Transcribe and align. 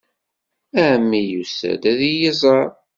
Ɛemmi 0.89 1.21
yusa-d 1.31 1.83
ad 1.91 1.99
iyi-iẓer. 2.09 2.67